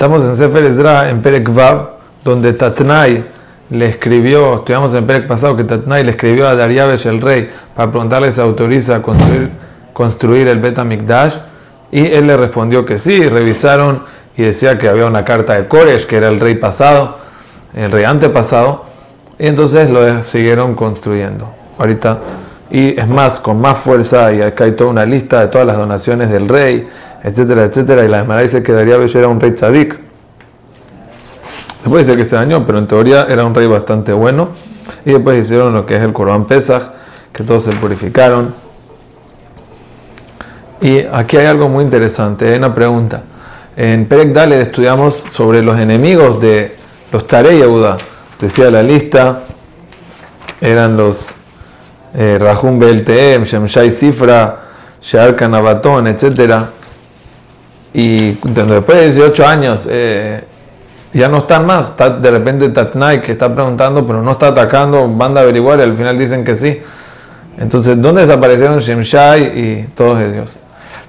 Estamos 0.00 0.24
en 0.24 0.34
Sefer 0.34 0.64
Ezra, 0.64 1.10
en 1.10 1.20
Perek 1.20 1.52
Vav, 1.52 1.90
donde 2.24 2.54
Tatnai 2.54 3.22
le 3.68 3.86
escribió, 3.86 4.54
estudiamos 4.54 4.94
en 4.94 5.06
Perek 5.06 5.26
pasado 5.26 5.54
que 5.58 5.64
Tatnai 5.64 6.04
le 6.04 6.12
escribió 6.12 6.48
a 6.48 6.54
Dariabesh 6.54 7.06
el 7.06 7.20
rey 7.20 7.50
para 7.76 7.90
preguntarle 7.90 8.32
si 8.32 8.40
autoriza 8.40 8.96
a 8.96 9.02
construir, 9.02 9.50
construir 9.92 10.48
el 10.48 10.58
Bet 10.58 10.78
HaMikdash 10.78 11.36
y 11.92 12.06
él 12.06 12.28
le 12.28 12.36
respondió 12.38 12.86
que 12.86 12.96
sí, 12.96 13.28
revisaron 13.28 14.04
y 14.38 14.44
decía 14.44 14.78
que 14.78 14.88
había 14.88 15.04
una 15.04 15.22
carta 15.22 15.54
de 15.56 15.68
Koresh, 15.68 16.06
que 16.06 16.16
era 16.16 16.28
el 16.28 16.40
rey 16.40 16.54
pasado, 16.54 17.18
el 17.74 17.92
rey 17.92 18.04
antepasado, 18.04 18.86
y 19.38 19.48
entonces 19.48 19.90
lo 19.90 20.22
siguieron 20.22 20.74
construyendo. 20.76 21.50
Ahorita, 21.78 22.20
y 22.70 22.98
es 22.98 23.06
más, 23.06 23.38
con 23.38 23.60
más 23.60 23.76
fuerza, 23.76 24.32
y 24.32 24.40
acá 24.40 24.64
hay 24.64 24.72
toda 24.72 24.88
una 24.88 25.04
lista 25.04 25.40
de 25.40 25.48
todas 25.48 25.66
las 25.66 25.76
donaciones 25.76 26.30
del 26.30 26.48
rey, 26.48 26.88
etcétera, 27.22 27.64
etcétera, 27.64 28.04
y 28.04 28.08
la 28.08 28.20
Gemara 28.20 28.40
dice 28.40 28.62
que 28.62 28.72
Darío 28.72 29.02
era 29.02 29.28
un 29.28 29.40
rey 29.40 29.52
tzadik. 29.52 29.98
Después 31.82 32.06
dice 32.06 32.16
que 32.16 32.24
se 32.24 32.36
dañó, 32.36 32.64
pero 32.66 32.78
en 32.78 32.86
teoría 32.86 33.26
era 33.28 33.44
un 33.44 33.54
rey 33.54 33.66
bastante 33.66 34.12
bueno. 34.12 34.48
Y 35.04 35.12
después 35.12 35.38
hicieron 35.38 35.72
lo 35.72 35.86
que 35.86 35.96
es 35.96 36.02
el 36.02 36.12
Corban 36.12 36.46
Pesach, 36.46 36.82
que 37.32 37.42
todos 37.42 37.64
se 37.64 37.72
purificaron. 37.72 38.54
Y 40.80 41.00
aquí 41.00 41.36
hay 41.36 41.46
algo 41.46 41.68
muy 41.68 41.84
interesante, 41.84 42.50
hay 42.50 42.58
una 42.58 42.74
pregunta. 42.74 43.22
En 43.76 44.06
Perek 44.06 44.32
Dale 44.32 44.60
estudiamos 44.60 45.14
sobre 45.14 45.62
los 45.62 45.78
enemigos 45.78 46.40
de 46.40 46.76
los 47.12 47.26
Tarei 47.26 47.58
Yehuda. 47.58 47.96
Decía 48.40 48.70
la 48.70 48.82
lista, 48.82 49.42
eran 50.60 50.96
los 50.96 51.28
eh, 52.14 52.38
Rahum 52.40 52.78
Belteem, 52.78 53.44
Shemshai 53.44 53.90
Sifra, 53.90 54.60
Shear 55.00 55.36
Kanabatón, 55.36 56.06
etcétera 56.08 56.70
y 57.92 58.32
después 58.32 58.98
de 58.98 59.04
18 59.04 59.46
años 59.46 59.88
eh, 59.90 60.44
ya 61.12 61.28
no 61.28 61.38
están 61.38 61.66
más. 61.66 61.94
De 61.96 62.30
repente 62.30 62.68
Tatnai 62.68 63.20
que 63.20 63.32
está 63.32 63.52
preguntando, 63.52 64.06
pero 64.06 64.22
no 64.22 64.32
está 64.32 64.48
atacando, 64.48 65.08
van 65.08 65.36
a 65.36 65.40
averiguar 65.40 65.80
y 65.80 65.82
al 65.82 65.94
final 65.94 66.18
dicen 66.18 66.44
que 66.44 66.54
sí. 66.54 66.80
Entonces, 67.58 68.00
¿dónde 68.00 68.22
desaparecieron 68.22 68.78
Shemshai 68.78 69.58
y 69.58 69.88
todos 69.94 70.20
ellos? 70.20 70.58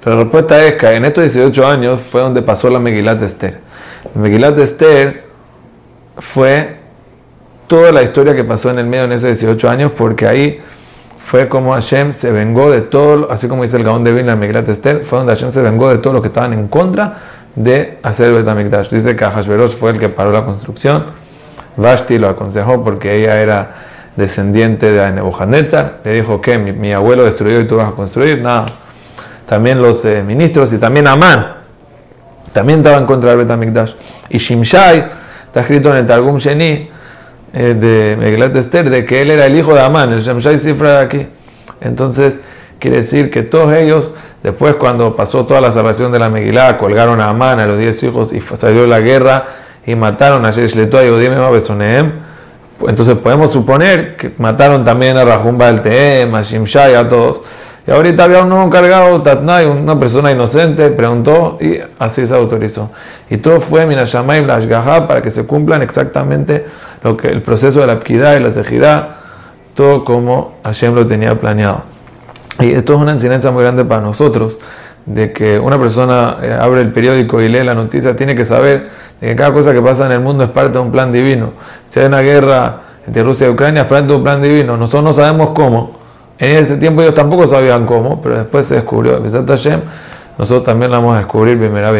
La 0.03 0.15
respuesta 0.15 0.63
es 0.65 0.73
que 0.73 0.87
en 0.95 1.05
estos 1.05 1.23
18 1.31 1.67
años 1.67 2.01
fue 2.01 2.21
donde 2.21 2.41
pasó 2.41 2.69
la 2.69 2.79
Megilat 2.79 3.21
Esther. 3.21 3.59
La 4.15 4.21
Megilat 4.21 4.57
Esther 4.57 5.25
fue 6.17 6.77
toda 7.67 7.91
la 7.91 8.01
historia 8.01 8.35
que 8.35 8.43
pasó 8.43 8.71
en 8.71 8.79
el 8.79 8.87
medio 8.87 9.03
en 9.03 9.11
esos 9.11 9.27
18 9.27 9.69
años, 9.69 9.91
porque 9.95 10.27
ahí 10.27 10.59
fue 11.31 11.47
como 11.47 11.71
Hashem 11.71 12.11
se 12.11 12.29
vengó 12.29 12.69
de 12.69 12.81
todo, 12.81 13.31
así 13.31 13.47
como 13.47 13.63
dice 13.63 13.77
el 13.77 13.85
Gaón 13.85 14.03
de 14.03 14.11
Vilna, 14.11 14.35
Megillat 14.35 14.67
Esther, 14.67 15.05
fue 15.05 15.19
donde 15.19 15.33
Hashem 15.33 15.53
se 15.53 15.61
vengó 15.61 15.87
de 15.87 15.99
todos 15.99 16.13
los 16.13 16.21
que 16.21 16.27
estaban 16.27 16.51
en 16.51 16.67
contra 16.67 17.19
de 17.55 17.99
hacer 18.03 18.27
el 18.27 18.33
Betamikdash. 18.33 18.89
Dice 18.89 19.15
que 19.15 19.23
Hashverosh 19.23 19.77
fue 19.77 19.91
el 19.91 19.97
que 19.97 20.09
paró 20.09 20.33
la 20.33 20.43
construcción, 20.43 21.05
Vashti 21.77 22.17
lo 22.17 22.27
aconsejó 22.27 22.83
porque 22.83 23.15
ella 23.15 23.41
era 23.41 23.75
descendiente 24.17 24.91
de 24.91 25.09
Nebuchadnezzar, 25.09 25.99
le 26.03 26.15
dijo 26.15 26.41
que 26.41 26.57
mi, 26.57 26.91
abuelo 26.91 27.23
destruyó 27.23 27.61
y 27.61 27.65
tú 27.65 27.77
vas 27.77 27.87
a 27.87 27.91
construir, 27.91 28.41
nada. 28.41 28.65
También 29.45 29.81
los 29.81 30.03
eh, 30.03 30.23
ministros 30.27 30.73
y 30.73 30.79
también 30.79 31.07
Amán, 31.07 31.53
también 32.51 32.79
estaban 32.79 33.05
contra 33.05 33.31
el 33.31 33.37
Betamikdash. 33.37 33.93
Y 34.27 34.37
Shimshai, 34.37 35.05
está 35.45 35.61
escrito 35.61 35.91
en 35.91 35.95
el 35.95 36.05
Targum 36.05 36.35
Sheni, 36.35 36.89
eh, 37.53 37.73
de 37.73 38.17
Megillat 38.17 38.55
Esther, 38.55 38.89
de 38.89 39.05
que 39.05 39.21
él 39.21 39.31
era 39.31 39.45
el 39.45 39.57
hijo 39.57 39.73
de 39.73 39.81
Amán, 39.81 40.11
el 40.11 40.21
Shemshai 40.21 40.57
Sifra 40.57 40.99
de 40.99 40.99
aquí. 40.99 41.27
Entonces, 41.81 42.41
quiere 42.79 42.97
decir 42.97 43.29
que 43.29 43.43
todos 43.43 43.73
ellos, 43.73 44.13
después 44.43 44.75
cuando 44.75 45.15
pasó 45.15 45.45
toda 45.45 45.61
la 45.61 45.71
salvación 45.71 46.11
de 46.11 46.19
la 46.19 46.29
Megilá, 46.29 46.77
colgaron 46.77 47.19
a 47.21 47.29
Amán, 47.29 47.59
a 47.59 47.65
los 47.65 47.77
diez 47.77 48.01
hijos, 48.03 48.31
y 48.33 48.39
salió 48.39 48.87
la 48.87 49.01
guerra 49.01 49.45
y 49.85 49.95
mataron 49.95 50.45
a 50.45 50.51
Sheshletu 50.51 50.97
y 50.97 51.09
Odime 51.09 51.35
Besoneem. 51.51 52.11
Entonces 52.87 53.15
podemos 53.17 53.51
suponer 53.51 54.15
que 54.15 54.31
mataron 54.37 54.83
también 54.83 55.17
a 55.17 55.25
Rahum 55.25 55.57
Balteem, 55.57 56.33
a 56.33 56.41
Shimshai, 56.41 56.95
a 56.95 57.07
todos. 57.07 57.41
Y 57.87 57.91
ahorita 57.91 58.25
había 58.25 58.43
un 58.43 58.49
nuevo 58.49 58.63
encargado, 58.65 59.23
Tatnai, 59.23 59.65
una 59.65 59.99
persona 59.99 60.31
inocente, 60.31 60.89
preguntó 60.89 61.57
y 61.59 61.79
así 61.97 62.27
se 62.27 62.35
autorizó. 62.35 62.91
Y 63.29 63.37
todo 63.37 63.59
fue 63.59 63.87
Minashamay 63.87 64.41
Blashgaha 64.41 65.07
para 65.07 65.21
que 65.21 65.31
se 65.31 65.47
cumplan 65.47 65.81
exactamente 65.81 66.65
lo 67.03 67.17
que 67.17 67.27
el 67.29 67.41
proceso 67.41 67.79
de 67.79 67.87
la 67.87 67.99
Pkidá 67.99 68.37
y 68.37 68.43
la 68.43 68.51
Tejidá, 68.51 69.17
todo 69.73 70.03
como 70.03 70.57
Hashem 70.63 70.93
lo 70.93 71.07
tenía 71.07 71.39
planeado. 71.39 71.81
Y 72.59 72.71
esto 72.71 72.93
es 72.93 72.99
una 72.99 73.13
enseñanza 73.13 73.49
muy 73.49 73.63
grande 73.63 73.83
para 73.83 74.01
nosotros, 74.01 74.57
de 75.07 75.33
que 75.33 75.57
una 75.57 75.79
persona 75.79 76.37
eh, 76.43 76.55
abre 76.59 76.81
el 76.81 76.91
periódico 76.91 77.41
y 77.41 77.49
lee 77.49 77.63
la 77.63 77.73
noticia, 77.73 78.15
tiene 78.15 78.35
que 78.35 78.45
saber 78.45 78.89
de 79.19 79.27
que 79.29 79.35
cada 79.35 79.51
cosa 79.51 79.73
que 79.73 79.81
pasa 79.81 80.05
en 80.05 80.11
el 80.11 80.19
mundo 80.19 80.43
es 80.43 80.51
parte 80.51 80.73
de 80.73 80.79
un 80.79 80.91
plan 80.91 81.11
divino. 81.11 81.53
Si 81.89 81.99
hay 81.99 82.05
una 82.05 82.21
guerra 82.21 82.81
entre 83.07 83.23
Rusia 83.23 83.47
y 83.47 83.49
Ucrania, 83.49 83.81
es 83.81 83.87
parte 83.87 84.07
de 84.09 84.13
un 84.13 84.23
plan 84.23 84.39
divino. 84.39 84.77
Nosotros 84.77 85.03
no 85.03 85.13
sabemos 85.13 85.49
cómo 85.55 86.00
en 86.41 86.57
ese 86.57 86.77
tiempo 86.77 87.03
ellos 87.03 87.13
tampoco 87.13 87.45
sabían 87.45 87.85
cómo, 87.85 88.19
pero 88.19 88.39
después 88.39 88.65
se 88.65 88.73
descubrió. 88.75 89.19
Nosotros 89.19 90.63
también 90.63 90.89
la 90.89 90.97
vamos 90.97 91.13
a 91.13 91.19
descubrir, 91.19 91.57
primera. 91.59 91.91